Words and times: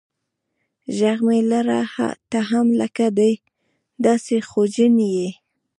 ږغ 0.97 1.17
مه 1.25 1.37
لره 1.51 1.79
ته 2.29 2.39
هم 2.49 2.67
لکه 2.81 3.05
دی 3.17 3.33
داسي 4.03 4.37
خوجن 4.49 4.95
یې. 5.15 5.29